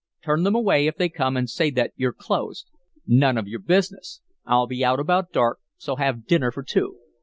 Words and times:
Turn 0.25 0.41
them 0.41 0.55
away 0.55 0.87
if 0.87 0.95
they 0.95 1.09
come 1.09 1.37
and 1.37 1.47
say 1.47 1.69
that 1.69 1.93
you're 1.95 2.11
closed. 2.11 2.65
None 3.05 3.37
of 3.37 3.47
your 3.47 3.59
business. 3.59 4.19
I'll 4.47 4.65
be 4.65 4.83
out 4.83 4.99
about 4.99 5.31
dark, 5.31 5.59
so 5.77 5.95
have 5.97 6.25
dinner 6.25 6.49
for 6.51 6.63
two. 6.63 6.97